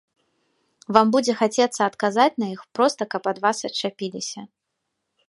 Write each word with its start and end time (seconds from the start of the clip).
Вам 0.95 1.11
будзе 1.15 1.35
хацецца 1.41 1.77
адказаць 1.89 2.33
на 2.45 2.49
іх, 2.55 2.63
проста 2.79 3.01
каб 3.13 3.23
ад 3.33 3.37
вас 3.45 3.57
адчапіліся. 3.71 4.41